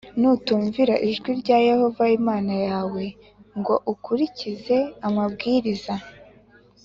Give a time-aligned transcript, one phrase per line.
[0.19, 3.03] “nutumvira ijwi rya yehova imana yawe
[3.59, 4.77] ngo ukurikize
[5.07, 5.93] amabwiriza,